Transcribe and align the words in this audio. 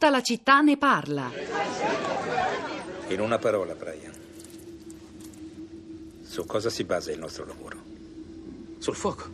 Tutta 0.00 0.12
la 0.12 0.22
città 0.22 0.62
ne 0.62 0.78
parla. 0.78 1.30
In 3.08 3.20
una 3.20 3.36
parola, 3.36 3.74
Brian. 3.74 4.14
Su 6.22 6.46
cosa 6.46 6.70
si 6.70 6.84
basa 6.84 7.12
il 7.12 7.18
nostro 7.18 7.44
lavoro? 7.44 7.76
Sul 8.78 8.94
fuoco. 8.94 9.28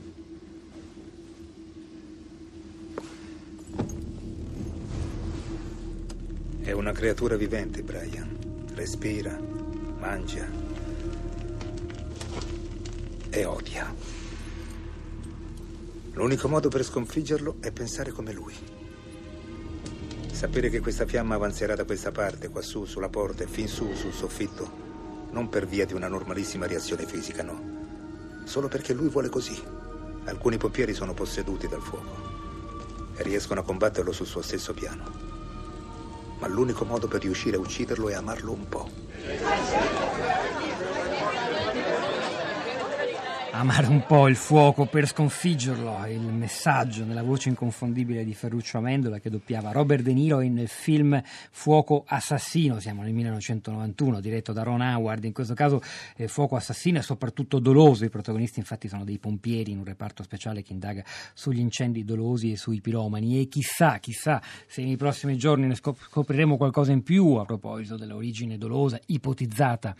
È 6.62 6.72
una 6.72 6.90
creatura 6.90 7.36
vivente, 7.36 7.82
Brian. 7.82 8.64
Respira, 8.74 9.38
mangia 10.00 10.48
e 13.30 13.44
odia. 13.44 13.94
L'unico 16.14 16.48
modo 16.48 16.68
per 16.68 16.82
sconfiggerlo 16.82 17.58
è 17.60 17.70
pensare 17.70 18.10
come 18.10 18.32
lui. 18.32 18.75
Sapere 20.36 20.68
che 20.68 20.80
questa 20.80 21.06
fiamma 21.06 21.36
avanzerà 21.36 21.74
da 21.74 21.84
questa 21.84 22.12
parte, 22.12 22.50
quassù, 22.50 22.84
sulla 22.84 23.08
porta 23.08 23.44
e 23.44 23.46
fin 23.46 23.66
su, 23.68 23.94
sul 23.94 24.12
soffitto, 24.12 24.70
non 25.30 25.48
per 25.48 25.66
via 25.66 25.86
di 25.86 25.94
una 25.94 26.08
normalissima 26.08 26.66
reazione 26.66 27.06
fisica, 27.06 27.42
no. 27.42 28.42
Solo 28.44 28.68
perché 28.68 28.92
lui 28.92 29.08
vuole 29.08 29.30
così. 29.30 29.58
Alcuni 30.24 30.58
pompieri 30.58 30.92
sono 30.92 31.14
posseduti 31.14 31.68
dal 31.68 31.80
fuoco 31.80 33.14
e 33.16 33.22
riescono 33.22 33.60
a 33.60 33.64
combatterlo 33.64 34.12
sul 34.12 34.26
suo 34.26 34.42
stesso 34.42 34.74
piano 34.74 35.36
ma 36.38 36.48
l'unico 36.48 36.84
modo 36.84 37.08
per 37.08 37.22
riuscire 37.22 37.56
a 37.56 37.60
ucciderlo 37.60 38.08
è 38.08 38.14
amarlo 38.14 38.52
un 38.52 38.68
po'. 38.68 40.05
Amare 43.58 43.86
un 43.86 44.04
po' 44.04 44.28
il 44.28 44.36
fuoco 44.36 44.84
per 44.84 45.06
sconfiggerlo, 45.06 46.06
il 46.08 46.20
messaggio 46.20 47.06
nella 47.06 47.22
voce 47.22 47.48
inconfondibile 47.48 48.22
di 48.22 48.34
Ferruccio 48.34 48.76
Amendola 48.76 49.18
che 49.18 49.30
doppiava 49.30 49.72
Robert 49.72 50.02
De 50.02 50.12
Niro 50.12 50.40
nel 50.40 50.68
film 50.68 51.20
Fuoco 51.50 52.04
Assassino, 52.06 52.78
siamo 52.80 53.00
nel 53.00 53.14
1991, 53.14 54.20
diretto 54.20 54.52
da 54.52 54.62
Ron 54.62 54.82
Howard, 54.82 55.24
in 55.24 55.32
questo 55.32 55.54
caso 55.54 55.80
eh, 56.16 56.28
Fuoco 56.28 56.56
Assassino 56.56 56.98
è 56.98 57.02
soprattutto 57.02 57.58
doloso, 57.58 58.04
i 58.04 58.10
protagonisti 58.10 58.58
infatti 58.58 58.88
sono 58.88 59.04
dei 59.04 59.18
pompieri 59.18 59.70
in 59.70 59.78
un 59.78 59.84
reparto 59.84 60.22
speciale 60.22 60.62
che 60.62 60.74
indaga 60.74 61.02
sugli 61.32 61.60
incendi 61.60 62.04
dolosi 62.04 62.52
e 62.52 62.56
sui 62.56 62.82
piromani. 62.82 63.40
E 63.40 63.48
chissà, 63.48 63.98
chissà 64.00 64.42
se 64.66 64.82
nei 64.82 64.96
prossimi 64.96 65.38
giorni 65.38 65.66
ne 65.66 65.74
scopriremo 65.76 66.58
qualcosa 66.58 66.92
in 66.92 67.02
più 67.02 67.34
a 67.36 67.46
proposito 67.46 67.96
dell'origine 67.96 68.58
dolosa 68.58 69.00
ipotizzata 69.06 69.96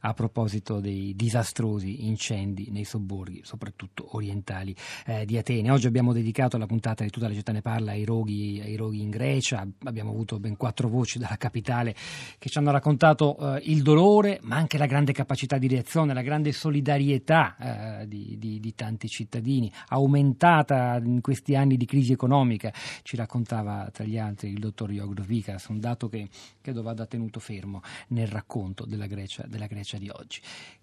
a 0.00 0.14
proposito 0.14 0.78
dei 0.78 1.14
disastrosi 1.16 2.06
incendi 2.06 2.68
nei 2.70 2.84
sobborghi 2.84 2.98
sobborghi, 3.00 3.40
soprattutto 3.42 4.14
orientali 4.16 4.74
eh, 5.06 5.24
di 5.24 5.38
Atene. 5.38 5.70
Oggi 5.70 5.86
abbiamo 5.86 6.12
dedicato 6.12 6.58
la 6.58 6.66
puntata 6.66 7.02
di 7.02 7.10
tutta 7.10 7.28
la 7.28 7.34
città 7.34 7.52
ne 7.52 7.62
parla 7.62 7.92
ai 7.92 8.04
roghi, 8.04 8.60
ai 8.62 8.76
roghi 8.76 9.00
in 9.00 9.10
Grecia, 9.10 9.66
abbiamo 9.84 10.10
avuto 10.10 10.38
ben 10.38 10.56
quattro 10.56 10.88
voci 10.88 11.18
dalla 11.18 11.36
capitale 11.36 11.94
che 12.38 12.48
ci 12.48 12.58
hanno 12.58 12.70
raccontato 12.70 13.56
eh, 13.56 13.62
il 13.64 13.82
dolore, 13.82 14.38
ma 14.42 14.56
anche 14.56 14.78
la 14.78 14.86
grande 14.86 15.12
capacità 15.12 15.58
di 15.58 15.66
reazione, 15.66 16.14
la 16.14 16.22
grande 16.22 16.52
solidarietà 16.52 18.00
eh, 18.02 18.08
di, 18.08 18.36
di, 18.38 18.60
di 18.60 18.74
tanti 18.74 19.08
cittadini, 19.08 19.72
aumentata 19.88 21.00
in 21.02 21.20
questi 21.20 21.56
anni 21.56 21.76
di 21.76 21.86
crisi 21.86 22.12
economica, 22.12 22.72
ci 23.02 23.16
raccontava 23.16 23.88
tra 23.92 24.04
gli 24.04 24.18
altri 24.18 24.50
il 24.50 24.58
dottor 24.58 24.92
Iogro 24.92 25.24
Vikas, 25.24 25.66
un 25.66 25.80
dato 25.80 26.08
che 26.08 26.28
credo 26.60 26.82
vada 26.82 27.06
tenuto 27.06 27.40
fermo 27.40 27.82
nel 28.08 28.26
racconto 28.26 28.84
della 28.84 29.06
Grecia, 29.06 29.44
della 29.46 29.66
Grecia 29.66 29.96
di 29.96 30.08
oggi. 30.08 30.40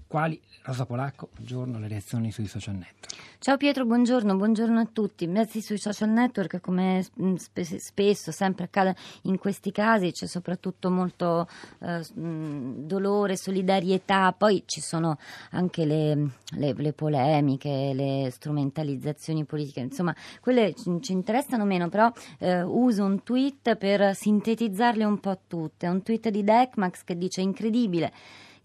Quali, 0.08 0.40
Rosa 0.68 0.86
Polacco, 0.86 1.30
buongiorno, 1.34 1.80
le 1.80 1.88
reazioni 1.88 2.30
sui 2.30 2.46
social 2.46 2.76
network. 2.76 3.16
Ciao 3.40 3.56
Pietro, 3.56 3.86
buongiorno, 3.86 4.36
buongiorno 4.36 4.82
a 4.82 4.86
tutti. 4.92 5.26
Mezzi 5.26 5.62
sui 5.62 5.78
social 5.78 6.10
network, 6.10 6.60
come 6.60 7.06
mm, 7.22 7.36
spesso, 7.36 8.34
sempre 8.34 8.66
accade 8.66 8.94
in 9.22 9.38
questi 9.38 9.72
casi, 9.72 10.12
c'è 10.12 10.26
soprattutto 10.26 10.90
molto 10.92 11.48
eh, 11.80 12.06
mm, 12.20 12.86
dolore, 12.86 13.38
solidarietà, 13.38 14.34
poi 14.38 14.64
ci 14.66 14.82
sono 14.82 15.18
anche 15.52 15.86
le, 15.86 16.32
le, 16.58 16.74
le, 16.74 16.92
polemiche, 16.92 17.94
le 17.94 18.30
strumentalizzazioni 18.30 19.46
politiche, 19.46 19.80
insomma, 19.80 20.14
quelle 20.42 20.74
ci 20.76 21.14
interessano 21.14 21.64
meno, 21.64 21.88
però 21.88 22.12
eh, 22.40 22.62
uso 22.62 23.06
un 23.06 23.24
tweet 23.24 23.78
per 23.78 24.14
sintetizzarle 24.14 25.06
un 25.06 25.22
po' 25.22 25.40
tutte. 25.48 25.88
Un 25.88 26.04
tweet 26.04 26.28
di 26.28 26.44
Decmax 26.44 27.06
che 27.06 27.18
dice 27.18 27.40
incredibile 27.40 28.12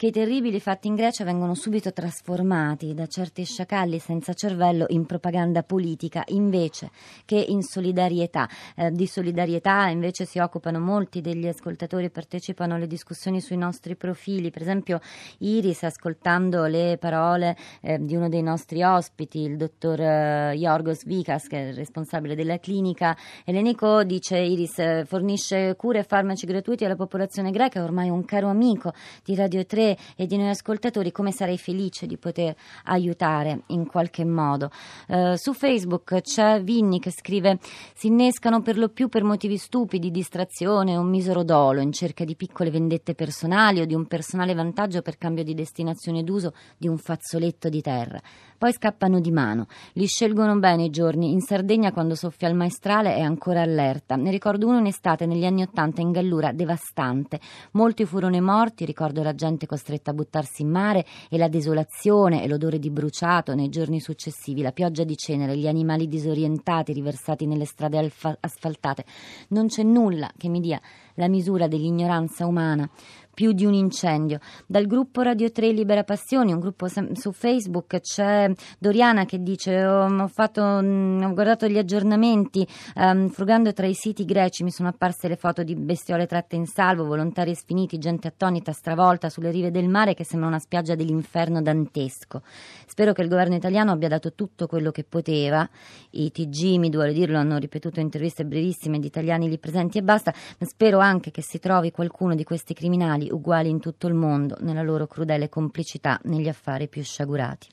che 0.02 0.08
i 0.08 0.10
terribili 0.10 0.58
fatti 0.58 0.88
in 0.88 0.96
Grecia 0.96 1.22
vengono 1.22 1.54
subito 1.54 1.92
trasformati 1.92 2.92
da 2.92 3.06
certi 3.06 3.44
sciacalli 3.44 4.00
senza 4.00 4.34
cervello 4.34 4.86
in 4.88 5.06
propaganda 5.06 5.62
politica 5.62 6.24
invece 6.30 6.90
che 7.24 7.36
in 7.36 7.62
solidarietà. 7.62 8.48
Eh, 8.74 8.90
di 8.90 9.06
solidarietà 9.06 9.86
invece 9.86 10.24
si 10.24 10.40
occupano 10.40 10.80
molti 10.80 11.20
degli 11.20 11.46
ascoltatori, 11.46 12.10
partecipano 12.10 12.74
alle 12.74 12.88
discussioni 12.88 13.40
sui 13.40 13.56
nostri 13.56 13.94
profili. 13.94 14.50
Per 14.50 14.62
esempio 14.62 14.98
Iris, 15.38 15.84
ascoltando 15.84 16.64
le 16.64 16.96
parole 16.98 17.56
eh, 17.80 18.04
di 18.04 18.16
uno 18.16 18.28
dei 18.28 18.42
nostri 18.42 18.82
ospiti, 18.82 19.42
il 19.42 19.56
dottor 19.56 20.00
eh, 20.00 20.54
Yorgos 20.56 21.04
Vikas, 21.04 21.46
che 21.46 21.58
è 21.58 21.68
il 21.68 21.74
responsabile 21.74 22.34
della 22.34 22.58
clinica 22.58 23.16
Elenico, 23.44 24.02
dice 24.02 24.36
Iris 24.36 24.80
eh, 24.80 25.04
fornisce 25.06 25.76
cure 25.76 26.00
e 26.00 26.02
farmaci 26.02 26.44
gratuiti 26.44 26.84
alla 26.84 26.96
popolazione 26.96 27.52
greca, 27.52 27.78
è 27.78 27.84
ormai 27.84 28.08
un 28.08 28.24
caro 28.24 28.48
amico 28.48 28.92
di 29.22 29.36
Radio 29.36 29.64
3 29.64 29.90
e 30.16 30.26
di 30.26 30.36
noi 30.36 30.48
ascoltatori 30.48 31.12
come 31.12 31.32
sarei 31.32 31.58
felice 31.58 32.06
di 32.06 32.16
poter 32.16 32.54
aiutare 32.84 33.62
in 33.68 33.86
qualche 33.86 34.24
modo. 34.24 34.70
Eh, 35.08 35.36
su 35.36 35.52
Facebook 35.52 36.20
c'è 36.20 36.62
Vinni 36.62 37.00
che 37.00 37.10
scrive 37.10 37.58
si 37.94 38.08
innescano 38.08 38.62
per 38.62 38.78
lo 38.78 38.88
più 38.88 39.08
per 39.08 39.24
motivi 39.24 39.56
stupidi, 39.56 40.10
distrazione, 40.10 40.96
un 40.96 41.08
misero 41.08 41.42
dolo 41.42 41.80
in 41.80 41.92
cerca 41.92 42.24
di 42.24 42.36
piccole 42.36 42.70
vendette 42.70 43.14
personali 43.14 43.80
o 43.80 43.84
di 43.84 43.94
un 43.94 44.06
personale 44.06 44.54
vantaggio 44.54 45.02
per 45.02 45.18
cambio 45.18 45.44
di 45.44 45.54
destinazione 45.54 46.22
d'uso 46.22 46.54
di 46.76 46.88
un 46.88 46.98
fazzoletto 46.98 47.68
di 47.68 47.80
terra 47.80 48.20
poi 48.62 48.72
scappano 48.72 49.18
di 49.18 49.32
mano. 49.32 49.66
Li 49.94 50.06
scelgono 50.06 50.56
bene 50.56 50.84
i 50.84 50.90
giorni. 50.90 51.32
In 51.32 51.40
Sardegna, 51.40 51.90
quando 51.90 52.14
soffia 52.14 52.46
il 52.46 52.54
maestrale, 52.54 53.16
è 53.16 53.20
ancora 53.20 53.60
allerta. 53.60 54.14
Ne 54.14 54.30
ricordo 54.30 54.68
uno 54.68 54.78
in 54.78 54.86
estate 54.86 55.26
negli 55.26 55.44
anni 55.44 55.62
Ottanta 55.62 56.00
in 56.00 56.12
Gallura, 56.12 56.52
devastante. 56.52 57.40
Molti 57.72 58.04
furono 58.04 58.40
morti, 58.40 58.84
ricordo 58.84 59.24
la 59.24 59.34
gente 59.34 59.66
costretta 59.72 60.10
a 60.10 60.14
buttarsi 60.14 60.60
in 60.60 60.68
mare 60.68 61.06
e 61.30 61.38
la 61.38 61.48
desolazione 61.48 62.42
e 62.42 62.48
l'odore 62.48 62.78
di 62.78 62.90
bruciato 62.90 63.54
nei 63.54 63.70
giorni 63.70 64.00
successivi, 64.00 64.60
la 64.60 64.72
pioggia 64.72 65.02
di 65.02 65.16
cenere, 65.16 65.56
gli 65.56 65.66
animali 65.66 66.08
disorientati 66.08 66.92
riversati 66.92 67.46
nelle 67.46 67.64
strade 67.64 67.96
alfa- 67.96 68.36
asfaltate. 68.38 69.06
Non 69.48 69.68
c'è 69.68 69.82
nulla 69.82 70.30
che 70.36 70.48
mi 70.48 70.60
dia 70.60 70.78
la 71.14 71.28
misura 71.28 71.68
dell'ignoranza 71.68 72.44
umana 72.44 72.88
più 73.34 73.52
di 73.52 73.64
un 73.64 73.72
incendio. 73.72 74.38
Dal 74.66 74.86
gruppo 74.86 75.22
Radio 75.22 75.50
3 75.50 75.72
Libera 75.72 76.04
Passioni, 76.04 76.52
un 76.52 76.60
gruppo 76.60 76.86
su 76.88 77.32
Facebook, 77.32 78.00
c'è 78.00 78.52
Doriana 78.78 79.24
che 79.24 79.42
dice 79.42 79.84
ho, 79.84 80.28
fatto, 80.28 80.60
ho, 80.62 81.32
guardato 81.32 81.66
gli 81.66 81.78
aggiornamenti, 81.78 82.66
um, 82.96 83.28
frugando 83.28 83.72
tra 83.72 83.86
i 83.86 83.94
siti 83.94 84.24
greci 84.24 84.64
mi 84.64 84.70
sono 84.70 84.90
apparse 84.90 85.28
le 85.28 85.36
foto 85.36 85.62
di 85.62 85.74
bestiole 85.74 86.26
tratte 86.26 86.56
in 86.56 86.66
salvo, 86.66 87.06
volontari 87.06 87.54
sfiniti, 87.54 87.96
gente 87.98 88.28
attonita, 88.28 88.72
stravolta 88.72 89.30
sulle 89.30 89.50
rive 89.50 89.70
del 89.70 89.88
mare 89.88 90.12
che 90.14 90.24
sembra 90.24 90.48
una 90.48 90.58
spiaggia 90.58 90.94
dell'inferno 90.94 91.62
dantesco. 91.62 92.42
Spero 92.86 93.12
che 93.12 93.22
il 93.22 93.28
governo 93.28 93.54
italiano 93.54 93.92
abbia 93.92 94.08
dato 94.08 94.34
tutto 94.34 94.66
quello 94.66 94.90
che 94.90 95.04
poteva, 95.04 95.66
i 96.10 96.30
TG, 96.30 96.76
mi 96.76 96.90
duole 96.90 97.14
dirlo, 97.14 97.38
hanno 97.38 97.56
ripetuto 97.56 98.00
interviste 98.00 98.44
brevissime 98.44 98.98
di 98.98 99.06
italiani 99.06 99.48
lì 99.48 99.58
presenti 99.58 99.96
e 99.98 100.02
basta, 100.02 100.34
ma 100.58 100.66
spero 100.66 100.98
anche 100.98 101.30
che 101.30 101.42
si 101.42 101.58
trovi 101.58 101.90
qualcuno 101.90 102.34
di 102.34 102.44
questi 102.44 102.74
criminali 102.74 103.21
criminali 103.22 103.30
uguali 103.30 103.68
in 103.68 103.80
tutto 103.80 104.06
il 104.06 104.14
mondo 104.14 104.56
nella 104.60 104.82
loro 104.82 105.06
crudele 105.06 105.48
complicità 105.48 106.18
negli 106.24 106.48
affari 106.48 106.88
più 106.88 107.02
sciagurati. 107.02 107.68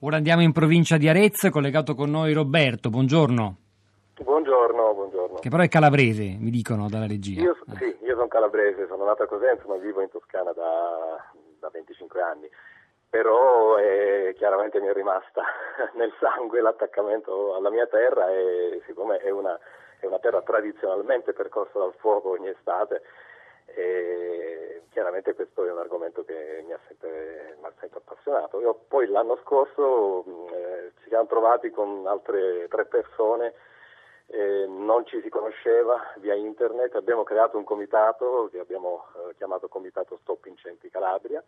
Ora 0.00 0.16
andiamo 0.16 0.42
in 0.42 0.52
provincia 0.52 0.96
di 0.96 1.08
Arezzo, 1.08 1.50
collegato 1.50 1.94
con 1.94 2.10
noi 2.10 2.32
Roberto, 2.32 2.88
buongiorno. 2.88 3.56
Buongiorno, 4.22 4.94
buongiorno. 4.94 5.38
Che 5.38 5.48
però 5.48 5.62
è 5.62 5.68
calabrese, 5.68 6.36
mi 6.38 6.50
dicono 6.50 6.88
dalla 6.88 7.06
regia. 7.06 7.42
Io, 7.42 7.52
eh. 7.52 7.76
Sì, 7.76 7.96
io 8.02 8.14
sono 8.14 8.28
calabrese, 8.28 8.86
sono 8.88 9.04
nato 9.04 9.22
a 9.22 9.26
Cosenza, 9.26 9.64
ma 9.68 9.76
vivo 9.76 10.00
in 10.00 10.08
Toscana 10.10 10.52
da, 10.52 11.30
da 11.60 11.70
25 11.72 12.20
anni. 12.20 12.48
Però 13.10 13.78
eh, 13.78 14.34
chiaramente 14.36 14.80
mi 14.80 14.88
è 14.88 14.92
rimasta 14.92 15.42
nel 15.94 16.12
sangue 16.18 16.60
l'attaccamento 16.60 17.54
alla 17.54 17.70
mia 17.70 17.86
terra 17.86 18.28
e 18.30 18.82
siccome 18.86 19.18
è 19.18 19.30
una, 19.30 19.58
è 20.00 20.06
una 20.06 20.18
terra 20.18 20.42
tradizionalmente 20.42 21.32
percorsa 21.32 21.78
dal 21.78 21.94
fuoco 21.98 22.30
ogni 22.30 22.48
estate, 22.48 23.02
e 23.78 24.82
chiaramente 24.90 25.34
questo 25.34 25.64
è 25.64 25.70
un 25.70 25.78
argomento 25.78 26.24
che 26.24 26.64
mi 26.66 26.72
ha 26.72 26.80
sempre, 26.88 27.56
mi 27.60 27.66
ha 27.66 27.72
sempre 27.78 28.00
appassionato. 28.04 28.60
Io 28.60 28.74
poi 28.88 29.06
l'anno 29.06 29.38
scorso 29.44 30.24
eh, 30.50 30.92
ci 31.02 31.08
siamo 31.08 31.26
trovati 31.26 31.70
con 31.70 32.04
altre 32.06 32.66
tre 32.66 32.86
persone, 32.86 33.54
eh, 34.26 34.66
non 34.66 35.06
ci 35.06 35.20
si 35.22 35.28
conosceva 35.28 36.12
via 36.16 36.34
internet, 36.34 36.96
abbiamo 36.96 37.22
creato 37.22 37.56
un 37.56 37.62
comitato 37.62 38.48
che 38.50 38.58
abbiamo 38.58 39.04
eh, 39.14 39.34
chiamato 39.36 39.68
Comitato 39.68 40.18
Stop 40.22 40.46
Incendi 40.46 40.90
Calabria 40.90 41.42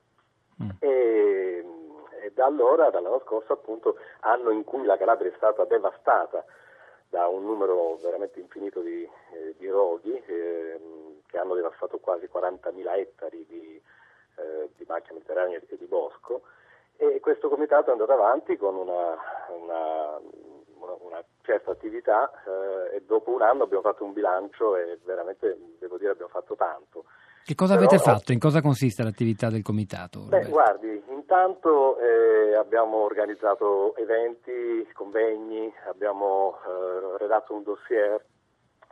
mm. 0.63 0.69
e, 0.79 1.65
e, 2.23 2.31
da 2.33 2.47
allora, 2.47 2.91
dall'anno 2.91 3.21
scorso 3.25 3.53
appunto, 3.55 3.97
anno 4.21 4.51
in 4.51 4.63
cui 4.63 4.85
la 4.85 4.97
Calabria 4.97 5.33
è 5.33 5.35
stata 5.37 5.65
devastata 5.65 6.45
da 7.09 7.27
un 7.27 7.45
numero 7.45 7.97
veramente 7.97 8.39
infinito 8.39 8.81
di, 8.83 9.03
eh, 9.03 9.57
di 9.59 9.69
roghi, 9.69 10.23
ehm, 11.33 11.71
fatto 11.79 11.99
quasi 11.99 12.29
40.000 12.33 12.99
ettari 12.99 13.47
di, 13.49 13.83
eh, 14.37 14.71
di 14.77 14.85
macchia 14.87 15.15
mediterranea 15.15 15.59
e 15.59 15.77
di 15.77 15.87
bosco 15.87 16.43
e 17.01 17.19
questo 17.21 17.49
comitato 17.49 17.89
è 17.89 17.93
andato 17.93 18.13
avanti 18.13 18.59
con 18.59 18.75
una, 18.77 19.17
una, 19.49 20.21
una, 20.75 20.97
una 21.01 21.25
certa 21.41 21.71
attività 21.71 22.31
eh, 22.45 22.97
e 22.97 23.03
dopo 23.07 23.33
un 23.33 23.41
anno 23.41 23.63
abbiamo 23.63 23.83
fatto 23.83 24.05
un 24.05 24.13
bilancio 24.13 24.77
e 24.77 24.99
veramente 25.05 25.57
devo 25.79 25.97
dire 25.97 26.11
abbiamo 26.11 26.31
fatto 26.31 26.55
tanto. 26.57 27.05
Che 27.43 27.55
cosa 27.55 27.75
Però, 27.75 27.87
avete 27.87 28.03
fatto? 28.03 28.33
In 28.33 28.39
cosa 28.39 28.61
consiste 28.61 29.03
l'attività 29.03 29.49
del 29.49 29.63
comitato? 29.63 30.21
Beh, 30.29 30.45
guardi, 30.45 31.03
intanto 31.09 31.99
eh, 31.99 32.55
abbiamo 32.55 32.99
organizzato 32.99 33.97
eventi, 33.97 34.87
convegni, 34.93 35.73
abbiamo 35.89 36.59
eh, 36.67 37.17
redatto 37.17 37.55
un 37.55 37.63
dossier 37.63 38.23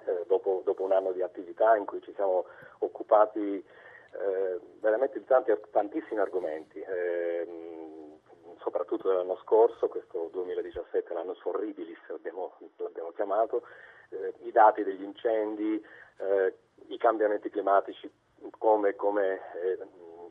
eh, 0.08 0.24
dopo, 0.26 0.62
dopo, 0.64 0.82
un 0.82 0.92
anno 0.92 1.12
di 1.12 1.22
attività 1.22 1.76
in 1.76 1.84
cui 1.84 2.00
ci 2.02 2.12
siamo 2.14 2.46
occupati 2.78 3.56
eh, 3.56 4.60
veramente 4.80 5.18
di 5.18 5.24
tanti, 5.26 5.52
tantissimi 5.70 6.20
argomenti 6.20 6.80
ehm, 6.80 8.16
soprattutto 8.60 9.08
dell'anno 9.08 9.38
scorso, 9.42 9.88
questo 9.88 10.30
2017 10.32 11.12
l'anno 11.12 11.34
sorribilis 11.34 11.98
l'abbiamo, 12.08 12.54
l'abbiamo 12.76 13.10
chiamato, 13.14 13.62
eh, 14.10 14.34
i 14.46 14.52
dati 14.52 14.82
degli 14.82 15.02
incendi, 15.02 15.82
eh, 16.18 16.54
i 16.88 16.98
cambiamenti 16.98 17.50
climatici, 17.50 18.10
come, 18.58 18.94
come 18.94 19.40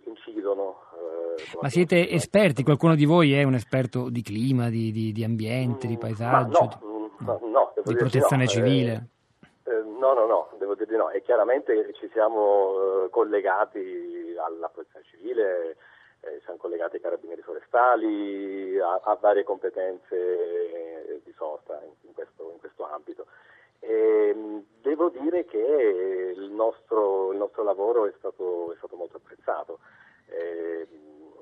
incidono. 0.06 0.82
Eh, 1.38 1.58
Ma 1.62 1.70
siete 1.70 2.10
esperti? 2.10 2.64
Qualcuno 2.64 2.96
di 2.96 3.06
voi 3.06 3.34
è 3.34 3.44
un 3.44 3.54
esperto 3.54 4.10
di 4.10 4.22
clima, 4.22 4.70
di, 4.70 4.92
di, 4.92 5.12
di 5.12 5.24
ambiente, 5.24 5.88
di 5.88 5.96
mm, 5.96 6.00
paesaggio? 6.00 6.60
no, 6.60 7.10
di, 7.20 7.26
no, 7.26 7.40
no, 7.44 7.74
di 7.84 7.96
protezione 7.96 8.44
no. 8.44 8.50
civile? 8.50 9.08
Eh, 9.98 10.00
eh, 10.00 10.00
no, 10.00 10.14
no, 10.14 10.26
no, 10.26 10.50
devo 10.58 10.76
dire 10.76 10.92
di 10.92 10.96
no. 10.96 11.10
E 11.10 11.22
chiaramente 11.22 11.94
ci 11.94 12.10
siamo 12.14 13.08
collegati 13.10 14.36
alla 14.38 14.70
protezione 14.70 15.06
civile, 15.06 15.78
eh, 16.22 16.40
siamo 16.44 16.60
collegati 16.60 16.96
ai 16.96 17.02
carabinieri 17.02 17.42
forestali, 17.42 18.80
a, 18.80 19.00
a 19.04 19.18
varie 19.20 19.44
competenze 19.44 21.22
di 21.24 21.34
sorta 21.34 21.82
in, 21.84 21.92
in, 22.02 22.14
questo, 22.14 22.52
in 22.54 22.60
questo, 22.60 22.86
ambito. 22.86 23.26
E, 23.80 24.30
ehm, 24.30 24.66
devo 24.82 25.10
dire 25.10 25.46
che 25.46 26.34
il 26.36 26.52
nostro, 26.52 27.32
il 27.32 27.38
nostro 27.38 27.64
lavoro 27.64 28.06
è 28.06 28.14
stato, 28.18 28.72
è 28.74 28.76
stato, 28.78 28.96
molto 28.96 29.18
apprezzato. 29.18 29.80
E, 30.30 30.88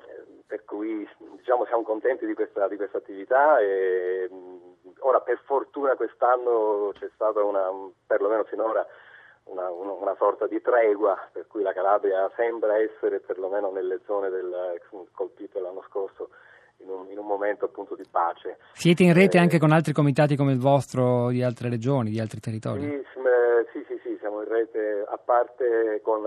ehm, 0.07 0.41
per 0.47 0.63
cui 0.63 1.07
diciamo, 1.17 1.65
siamo 1.65 1.83
contenti 1.83 2.25
di 2.25 2.33
questa, 2.33 2.67
di 2.67 2.77
questa 2.77 2.97
attività 2.97 3.59
e 3.59 4.29
ora 5.05 5.19
per 5.21 5.39
fortuna 5.45 5.95
quest'anno 5.95 6.91
c'è 6.97 7.09
stata 7.13 7.43
una, 7.43 7.69
perlomeno 8.05 8.43
finora 8.43 8.85
una, 9.45 9.69
una, 9.69 10.15
sorta 10.17 10.47
di 10.47 10.59
tregua, 10.61 11.15
per 11.31 11.45
cui 11.47 11.61
la 11.61 11.73
Calabria 11.73 12.31
sembra 12.35 12.77
essere 12.77 13.19
perlomeno 13.19 13.69
nelle 13.69 13.99
zone 14.05 14.29
del, 14.29 14.81
colpite 15.11 15.59
l'anno 15.59 15.83
scorso 15.87 16.29
in 16.77 16.89
un, 16.89 17.09
in 17.11 17.19
un, 17.19 17.25
momento 17.27 17.65
appunto 17.65 17.95
di 17.95 18.05
pace. 18.09 18.57
Siete 18.73 19.03
in 19.03 19.13
rete 19.13 19.37
eh, 19.37 19.39
anche 19.41 19.59
con 19.59 19.71
altri 19.71 19.93
comitati 19.93 20.35
come 20.35 20.51
il 20.51 20.59
vostro 20.59 21.29
di 21.29 21.43
altre 21.43 21.69
regioni, 21.69 22.09
di 22.09 22.19
altri 22.19 22.39
territori? 22.39 22.81
Sì, 22.81 23.05
sì, 23.71 23.85
sì, 23.87 23.99
sì 24.01 24.17
siamo 24.19 24.41
in 24.41 24.47
rete 24.47 25.05
a 25.07 25.17
parte 25.17 26.01
con 26.01 26.25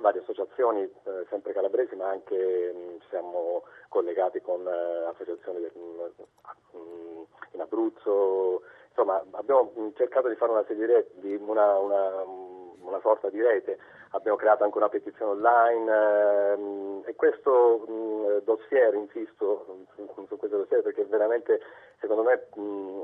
varie 0.00 0.20
associazioni, 0.20 0.82
eh, 0.82 1.26
sempre 1.28 1.52
calabresi, 1.52 1.94
ma 1.94 2.08
anche 2.08 2.72
mh, 2.72 3.08
siamo 3.08 3.64
collegati 3.88 4.40
con 4.40 4.66
eh, 4.66 5.04
associazioni 5.10 5.60
del, 5.60 5.72
mh, 5.74 7.24
in 7.52 7.60
Abruzzo, 7.60 8.62
insomma 8.88 9.22
abbiamo 9.32 9.72
cercato 9.94 10.28
di 10.28 10.36
fare 10.36 10.52
una, 10.52 10.64
serie 10.66 11.08
di, 11.14 11.34
una, 11.34 11.78
una, 11.78 12.22
una 12.22 13.00
sorta 13.00 13.28
di 13.28 13.40
rete, 13.40 13.78
abbiamo 14.10 14.36
creato 14.36 14.64
anche 14.64 14.78
una 14.78 14.88
petizione 14.88 15.32
online 15.32 16.52
ehm, 16.52 17.02
e 17.06 17.14
questo 17.14 17.84
mh, 17.86 18.44
dossier, 18.44 18.94
insisto 18.94 19.86
su, 19.94 20.26
su, 20.26 20.36
questo 20.36 20.58
dossier 20.58 20.82
perché 20.82 21.04
veramente 21.04 21.60
secondo 22.00 22.22
me 22.22 22.46
mh, 22.54 23.02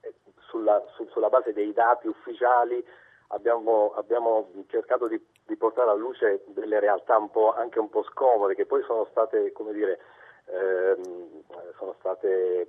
eh, 0.00 0.14
sulla, 0.48 0.82
su, 0.94 1.06
sulla, 1.08 1.28
base 1.28 1.52
dei 1.52 1.72
dati 1.72 2.08
ufficiali 2.08 2.84
abbiamo, 3.28 3.92
abbiamo 3.96 4.50
cercato 4.68 5.08
di, 5.08 5.20
di, 5.46 5.56
portare 5.56 5.90
alla 5.90 5.98
luce 5.98 6.44
delle 6.48 6.80
realtà 6.80 7.16
un 7.16 7.30
anche 7.52 7.78
un 7.78 7.88
po' 7.88 8.04
scomode 8.04 8.54
che 8.54 8.66
poi 8.66 8.82
sono 8.84 9.06
state, 9.10 9.52
come 9.52 9.72
dire, 9.72 9.98
ehm, 10.46 11.42
sono 11.78 11.94
state 11.98 12.68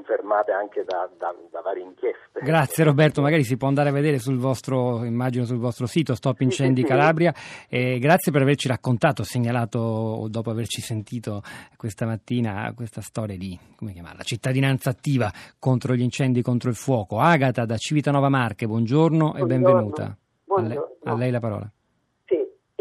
confermate 0.00 0.52
anche 0.52 0.84
da, 0.84 1.08
da, 1.18 1.34
da, 1.50 1.60
varie 1.60 1.84
inchieste. 1.84 2.40
Grazie 2.42 2.84
Roberto, 2.84 3.20
magari 3.20 3.44
si 3.44 3.56
può 3.56 3.68
andare 3.68 3.90
a 3.90 3.92
vedere 3.92 4.18
sul 4.18 4.38
vostro, 4.38 5.04
immagino 5.04 5.44
sul 5.44 5.58
vostro 5.58 5.86
sito 5.86 6.14
Stop 6.14 6.40
Incendi 6.40 6.82
Calabria. 6.82 7.34
E 7.68 7.98
grazie 7.98 8.32
per 8.32 8.42
averci 8.42 8.68
raccontato, 8.68 9.22
segnalato 9.22 10.26
dopo 10.28 10.50
averci 10.50 10.80
sentito 10.80 11.42
questa 11.76 12.06
mattina 12.06 12.72
questa 12.74 13.02
storia 13.02 13.36
di 13.36 13.58
come 13.76 13.92
chiamarla, 13.92 14.22
cittadinanza 14.22 14.90
attiva 14.90 15.30
contro 15.58 15.94
gli 15.94 16.02
incendi, 16.02 16.42
contro 16.42 16.70
il 16.70 16.76
fuoco. 16.76 17.18
Agata 17.18 17.64
da 17.64 17.76
Civitanova 17.76 18.28
Marche, 18.28 18.66
buongiorno, 18.66 19.32
buongiorno. 19.32 19.44
e 19.44 19.46
benvenuta. 19.46 20.16
Buongiorno. 20.44 20.80
A 20.80 20.86
lei, 21.04 21.14
a 21.14 21.16
lei 21.16 21.30
la 21.30 21.40
parola. 21.40 21.70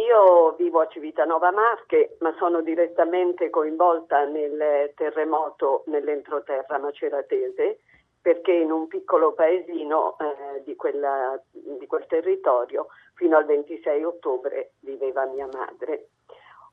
Io 0.10 0.56
vivo 0.58 0.80
a 0.80 0.88
Civitanova 0.88 1.52
Marche, 1.52 2.18
ma 2.22 2.34
sono 2.40 2.62
direttamente 2.62 3.52
coinvolta 3.52 4.26
nel 4.26 4.92
terremoto 4.96 5.84
nell'entroterra 5.86 6.80
maceratese, 6.80 7.82
perché 8.20 8.54
in 8.54 8.72
un 8.72 8.88
piccolo 8.88 9.34
paesino 9.34 10.18
eh, 10.18 10.64
di, 10.64 10.76
quella, 10.76 11.40
di, 11.52 11.86
quel 11.86 12.08
territorio 12.08 12.88
fino 13.14 13.38
al 13.38 13.46
26 13.46 14.04
ottobre 14.04 14.72
viveva 14.80 15.26
mia 15.26 15.48
madre. 15.54 16.08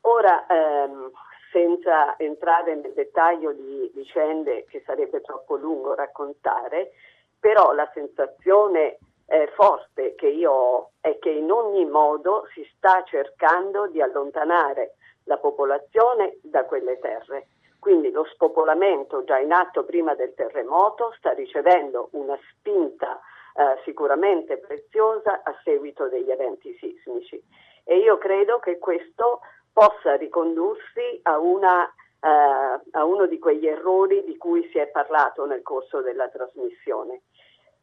Ora, 0.03 0.47
ehm, 0.47 1.11
senza 1.53 2.17
entrare 2.17 2.75
nel 2.75 2.95
dettaglio 2.95 3.53
di 3.53 3.91
vicende 3.95 4.65
che 4.65 4.83
sarebbe 4.87 5.21
troppo 5.21 5.57
lungo 5.57 5.95
raccontare, 5.95 6.93
però 7.39 7.75
la 7.75 7.91
sensazione 7.93 8.97
eh, 9.27 9.51
forte 9.55 10.15
che 10.15 10.29
io 10.29 10.53
ho 10.53 10.91
è 11.01 11.19
che 11.19 11.31
in 11.31 11.51
ogni 11.51 11.85
modo 11.85 12.47
si 12.53 12.67
sta 12.77 13.03
cercando 13.05 13.87
di 13.89 14.01
allontanare 14.01 14.95
la 15.25 15.39
popolazione 15.39 16.39
da 16.43 16.65
quelle 16.65 16.99
terre. 16.99 17.49
Quindi 17.79 18.11
lo 18.11 18.25
spopolamento 18.25 19.23
già 19.25 19.39
in 19.39 19.53
atto 19.53 19.85
prima 19.85 20.15
del 20.15 20.35
terremoto 20.35 21.15
sta 21.19 21.31
ricevendo 21.33 22.09
una 22.13 22.37
spinta 22.51 23.21
eh, 23.55 23.81
sicuramente 23.85 24.59
preziosa 24.59 25.43
a 25.45 25.55
seguito 25.63 26.09
degli 26.09 26.31
eventi 26.31 26.77
sismici 26.81 27.41
e 27.85 27.99
io 27.99 28.19
credo 28.19 28.59
che 28.59 28.79
questo 28.79 29.41
possa 29.73 30.17
ricondursi 30.17 31.21
a, 31.23 31.39
una, 31.39 31.87
eh, 31.87 32.81
a 32.91 33.05
uno 33.05 33.27
di 33.27 33.39
quegli 33.39 33.67
errori 33.69 34.25
di 34.25 34.37
cui 34.37 34.69
si 34.73 34.79
è 34.79 34.89
parlato 34.89 35.47
nel 35.47 35.63
corso 35.63 36.01
della 36.01 36.29
trasmissione 36.29 37.23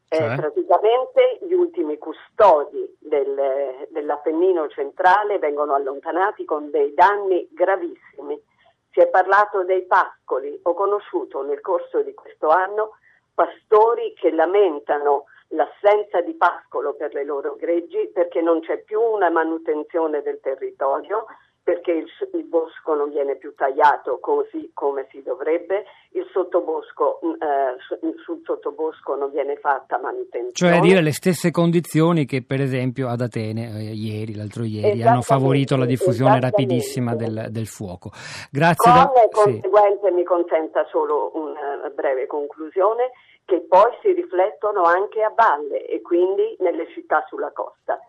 eh, 0.09 0.17
cioè? 0.17 0.35
praticamente 0.35 1.39
gli 1.41 1.53
ultimi 1.53 1.97
custodi 1.97 2.97
del, 2.99 3.87
dell'Appennino 3.89 4.67
centrale 4.69 5.39
vengono 5.39 5.73
allontanati 5.73 6.45
con 6.45 6.69
dei 6.69 6.93
danni 6.93 7.47
gravissimi. 7.51 8.39
Si 8.91 8.99
è 8.99 9.07
parlato 9.07 9.63
dei 9.63 9.83
pascoli, 9.85 10.59
ho 10.63 10.73
conosciuto 10.73 11.41
nel 11.41 11.61
corso 11.61 12.01
di 12.01 12.13
questo 12.13 12.49
anno 12.49 12.97
pastori 13.33 14.13
che 14.13 14.31
lamentano 14.31 15.25
l'assenza 15.49 16.21
di 16.21 16.33
pascolo 16.33 16.93
per 16.93 17.13
le 17.13 17.23
loro 17.23 17.55
greggi 17.55 18.09
perché 18.13 18.41
non 18.41 18.59
c'è 18.61 18.83
più 18.83 19.01
una 19.01 19.29
manutenzione 19.29 20.21
del 20.21 20.39
territorio, 20.41 21.25
perché 21.63 21.91
il, 21.91 22.07
il, 22.33 22.43
bosco 22.43 22.93
non 22.93 23.09
viene 23.09 23.37
più 23.37 23.55
tagliato 23.55 24.19
così 24.19 24.71
come 24.73 25.07
si 25.11 25.23
dovrebbe, 25.23 25.85
il 26.11 26.27
sottobosco, 26.31 27.21
mm, 27.25 27.31
eh, 27.41 28.15
sul 28.23 28.41
sottobosco 28.43 29.15
non 29.15 29.31
viene 29.31 29.55
fatta 29.55 29.97
manutenzione. 29.97 30.51
Cioè 30.51 30.79
dire 30.81 31.01
le 31.01 31.13
stesse 31.13 31.51
condizioni 31.51 32.25
che 32.25 32.43
per 32.43 32.59
esempio 32.59 33.07
ad 33.07 33.21
Atene 33.21 33.89
eh, 33.89 33.93
ieri, 33.93 34.35
l'altro 34.35 34.65
ieri, 34.65 35.01
hanno 35.03 35.21
favorito 35.21 35.77
la 35.77 35.85
diffusione 35.85 36.41
rapidissima 36.41 37.15
del, 37.15 37.47
del, 37.49 37.67
fuoco. 37.67 38.11
Grazie. 38.51 38.91
Con 38.91 39.13
da... 39.13 39.29
conseguenze 39.31 40.07
sì. 40.09 40.13
mi 40.13 40.23
consenta 40.23 40.85
solo 40.91 41.31
una 41.35 41.89
breve 41.95 42.27
conclusione 42.27 43.11
che 43.45 43.61
poi 43.67 43.91
si 44.01 44.11
riflettono 44.11 44.83
anche 44.83 45.21
a 45.21 45.31
valle 45.33 45.85
e 45.85 46.01
quindi 46.01 46.55
nelle 46.59 46.87
città 46.89 47.23
sulla 47.27 47.51
costa. 47.51 47.99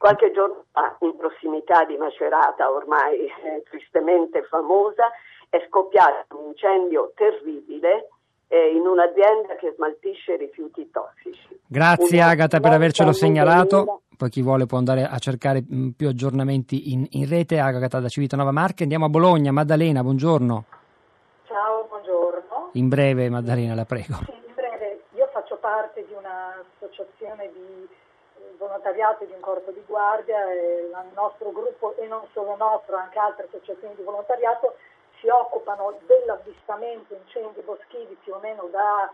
Qualche 0.00 0.32
giorno 0.32 0.64
fa, 0.72 0.96
in 1.00 1.14
prossimità 1.14 1.84
di 1.84 1.94
Macerata, 1.98 2.70
ormai 2.70 3.26
eh, 3.26 3.62
tristemente 3.68 4.42
famosa, 4.44 5.10
è 5.50 5.62
scoppiato 5.68 6.38
un 6.38 6.46
incendio 6.46 7.12
terribile 7.14 8.08
eh, 8.48 8.72
in 8.74 8.86
un'azienda 8.86 9.56
che 9.56 9.74
smaltisce 9.76 10.36
rifiuti 10.36 10.90
tossici. 10.90 11.60
Grazie 11.66 12.22
Agata 12.22 12.60
per 12.60 12.72
avercelo 12.72 13.12
segnalato. 13.12 14.00
Poi 14.16 14.30
chi 14.30 14.40
vuole 14.40 14.64
può 14.64 14.78
andare 14.78 15.04
a 15.04 15.18
cercare 15.18 15.62
mm, 15.62 15.90
più 15.90 16.08
aggiornamenti 16.08 16.94
in, 16.94 17.06
in, 17.10 17.28
rete. 17.28 17.58
Agata 17.58 18.00
da 18.00 18.08
Civitanova 18.08 18.52
Marche. 18.52 18.84
Andiamo 18.84 19.04
a 19.04 19.10
Bologna. 19.10 19.52
Maddalena, 19.52 20.00
buongiorno. 20.00 20.64
Ciao, 21.44 21.84
buongiorno. 21.86 22.70
In 22.72 22.88
breve, 22.88 23.28
Maddalena, 23.28 23.74
la 23.74 23.84
prego. 23.84 24.14
Sì, 24.24 24.32
in 24.32 24.54
breve. 24.54 25.02
Io 25.16 25.28
faccio 25.30 25.58
parte 25.58 26.06
di 26.06 26.14
un'associazione 26.14 27.50
di 27.52 27.98
volontariato 28.60 29.24
di 29.24 29.32
un 29.32 29.40
corpo 29.40 29.70
di 29.70 29.82
guardia, 29.86 30.52
il 30.52 31.10
nostro 31.14 31.50
gruppo 31.50 31.96
e 31.96 32.06
non 32.06 32.28
solo 32.32 32.56
nostro, 32.56 32.96
anche 32.96 33.18
altre 33.18 33.46
associazioni 33.46 33.94
di 33.94 34.02
volontariato 34.02 34.76
si 35.18 35.28
occupano 35.28 35.98
dell'avvistamento 36.06 37.14
incendi 37.14 37.60
boschivi 37.62 38.16
più 38.22 38.34
o 38.34 38.38
meno 38.38 38.68
da, 38.70 39.10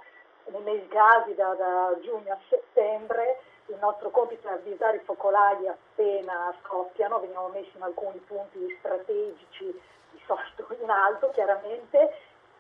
nei 0.47 0.63
mesi 0.63 0.89
casi 0.89 1.35
da, 1.35 1.55
da 1.55 1.97
giugno 2.01 2.33
a 2.33 2.39
settembre. 2.49 3.41
Il 3.67 3.79
nostro 3.81 4.11
compito 4.11 4.49
è 4.49 4.53
avvisare 4.53 4.97
i 4.97 5.05
focolai 5.05 5.67
appena 5.67 6.53
scoppiano, 6.63 7.21
veniamo 7.21 7.49
messi 7.49 7.77
in 7.77 7.83
alcuni 7.83 8.19
punti 8.19 8.77
strategici, 8.79 9.65
di 10.11 10.23
solito 10.27 10.67
in 10.81 10.91
alto 10.91 11.31
chiaramente, 11.31 12.15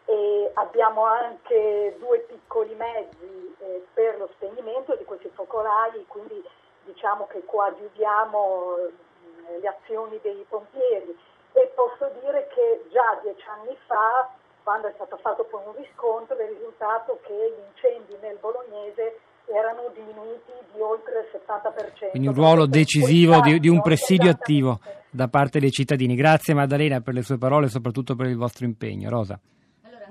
e 0.05 0.51
abbiamo 0.55 1.05
anche 1.05 1.97
due 1.99 2.21
piccoli 2.21 2.75
mezzi 2.75 3.57
eh, 3.59 3.87
per 3.93 4.19
lo 4.19 4.29
spegnimento 4.35 4.95
di 4.95 5.05
questi 5.05 5.29
focolai, 5.29 6.05
quindi 6.07 6.45
diciamo 6.87 7.27
che 7.27 7.45
coadiuviamo 7.45 8.77
eh, 8.79 9.61
le 9.61 9.69
azioni 9.69 10.19
dei 10.23 10.45
pompieri 10.49 11.15
e 11.53 11.73
posso 11.75 12.11
dire 12.21 12.49
che 12.55 12.87
già 12.91 13.19
dieci 13.23 13.45
anni 13.49 13.77
fa, 13.87 14.31
quando 14.63 14.89
è 14.89 14.93
stato 14.95 15.17
fatto 15.19 15.45
poi 15.45 15.63
un 15.67 15.77
riscontro, 15.77 16.37
è 16.37 16.49
risultato 16.49 17.19
che 17.27 17.35
gli 17.35 17.63
incendi 17.69 18.17
nel 18.21 18.39
bolognese 18.41 19.21
erano 19.47 19.91
diminuiti 19.95 20.53
di 20.73 20.81
oltre 20.81 21.21
il 21.21 21.29
70%. 21.33 22.11
Quindi 22.11 22.29
un 22.29 22.35
ruolo 22.35 22.67
decisivo 22.67 23.41
di, 23.41 23.61
di 23.61 23.69
un 23.69 23.81
presidio 23.81 24.31
attivo 24.31 24.81
da 25.09 25.29
parte 25.29 25.61
dei 25.61 25.71
cittadini. 25.71 26.15
Grazie 26.15 26.55
Maddalena 26.55 27.01
per 27.01 27.15
le 27.15 27.23
sue 27.23 27.39
parole 27.39 27.67
e 27.67 27.71
soprattutto 27.71 28.15
per 28.17 28.27
il 28.27 28.37
vostro 28.37 28.67
impegno. 28.67 29.09
Rosa. 29.09 29.39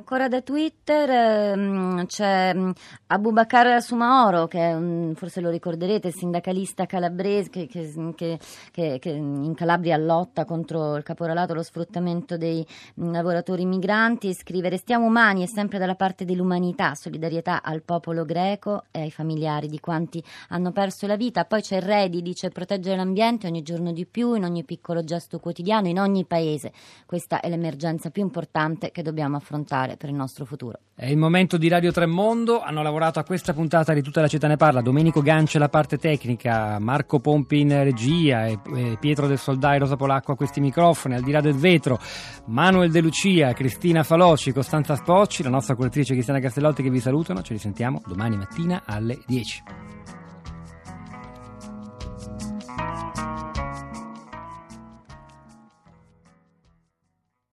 Ancora 0.08 0.28
da 0.28 0.42
Twitter 0.42 1.10
ehm, 1.10 2.06
c'è 2.06 2.54
mm, 2.54 2.70
Abubakar 3.08 3.82
Sumaoro, 3.82 4.46
che 4.46 4.60
un, 4.60 5.14
forse 5.16 5.42
lo 5.42 5.50
ricorderete, 5.50 6.12
sindacalista 6.12 6.86
calabrese 6.86 7.50
che, 7.50 7.66
che, 7.66 8.38
che, 8.72 9.00
che, 9.00 9.10
in 9.10 9.56
Calabria 9.56 9.98
lotta 9.98 10.46
contro 10.46 10.96
il 10.96 11.02
caporalato 11.02 11.54
e 11.54 11.56
lo 11.56 11.64
sfruttamento 11.64 12.38
dei 12.38 12.64
mm, 13.02 13.14
lavoratori 13.14 13.66
migranti. 13.66 14.32
Scrive: 14.36 14.70
Restiamo 14.70 15.08
umani 15.08 15.42
e 15.42 15.48
sempre 15.48 15.80
dalla 15.80 15.96
parte 15.96 16.24
dell'umanità, 16.24 16.94
solidarietà 16.94 17.64
al 17.64 17.82
popolo 17.82 18.26
greco 18.26 18.84
e 18.92 19.00
ai 19.00 19.12
familiari 19.12 19.68
di 19.68 19.80
quanti 19.80 20.24
hanno 20.50 20.72
perso 20.72 21.08
la 21.08 21.16
vita. 21.16 21.46
Poi 21.46 21.62
c'è 21.62 21.82
Redi, 21.82 22.22
dice: 22.22 22.50
proteggere 22.50 22.96
l'ambiente 22.96 23.48
ogni 23.48 23.64
giorno 23.64 23.92
di 23.92 24.06
più, 24.06 24.36
in 24.36 24.44
ogni 24.44 24.64
piccolo 24.66 25.04
gesto 25.04 25.40
quotidiano, 25.40 25.88
in 25.88 26.00
ogni 26.00 26.26
paese. 26.26 26.72
Questa 27.08 27.40
è 27.40 27.50
l'emergenza 27.50 28.12
più 28.12 28.22
importante 28.22 28.92
che 28.92 29.02
dobbiamo 29.02 29.38
affrontare 29.38 29.94
fare 29.96 29.98
per 29.98 30.10
il 30.10 30.16
nostro 30.16 30.46
futuro. 30.46 30.80
È 30.94 31.06
il 31.08 31.18
momento 31.18 31.58
di 31.58 31.68
Radio 31.68 31.92
Tremondo, 31.92 32.62
hanno 32.62 32.84
lavorato 32.84 33.20
a 33.20 33.24
questa 33.24 33.54
puntata 33.54 33.94
di 33.94 34.02
Tutta 34.02 34.22
la 34.22 34.28
città 34.28 34.48
ne 34.48 34.58
parla, 34.58 34.82
Domenico 34.82 35.22
Gancia 35.22 35.58
la 35.58 35.70
parte 35.70 35.98
tecnica, 35.98 36.78
Marco 36.80 37.20
Pompi 37.20 37.62
in 37.62 37.84
regia, 37.84 38.46
e, 38.46 38.60
e 38.76 38.98
Pietro 39.00 39.28
del 39.28 39.40
Soldai, 39.40 39.80
Rosa 39.80 39.96
Polacco 39.96 40.34
a 40.34 40.36
questi 40.36 40.60
microfoni, 40.60 41.16
al 41.16 41.24
di 41.24 41.32
là 41.32 41.42
del 41.42 41.56
vetro, 41.56 42.00
Manuel 42.46 42.92
De 42.92 43.02
Lucia, 43.02 43.54
Cristina 43.54 44.04
Faloci, 44.04 44.52
Costanza 44.52 44.96
Spocci, 44.96 45.44
la 45.44 45.50
nostra 45.50 45.76
curatrice 45.76 46.14
Cristiana 46.14 46.40
Castellotti 46.40 46.84
che 46.84 46.90
vi 46.90 47.00
salutano, 47.00 47.42
ci 47.42 47.54
risentiamo 47.54 48.02
domani 48.06 48.38
mattina 48.38 48.84
alle 48.86 49.20
10. 49.26 49.64